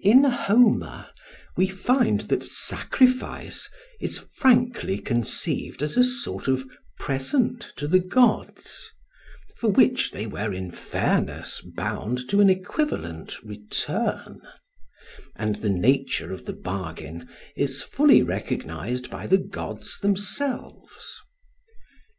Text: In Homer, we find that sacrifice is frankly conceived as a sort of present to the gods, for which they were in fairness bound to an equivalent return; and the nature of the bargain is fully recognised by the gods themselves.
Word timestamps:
In 0.00 0.24
Homer, 0.24 1.06
we 1.56 1.66
find 1.66 2.20
that 2.28 2.44
sacrifice 2.44 3.70
is 4.02 4.18
frankly 4.18 4.98
conceived 4.98 5.82
as 5.82 5.96
a 5.96 6.04
sort 6.04 6.46
of 6.46 6.68
present 6.98 7.72
to 7.76 7.88
the 7.88 7.98
gods, 7.98 8.90
for 9.56 9.70
which 9.70 10.10
they 10.10 10.26
were 10.26 10.52
in 10.52 10.70
fairness 10.70 11.62
bound 11.62 12.28
to 12.28 12.42
an 12.42 12.50
equivalent 12.50 13.42
return; 13.42 14.42
and 15.36 15.56
the 15.56 15.70
nature 15.70 16.34
of 16.34 16.44
the 16.44 16.52
bargain 16.52 17.26
is 17.56 17.80
fully 17.80 18.22
recognised 18.22 19.08
by 19.08 19.26
the 19.26 19.38
gods 19.38 20.00
themselves. 20.00 21.18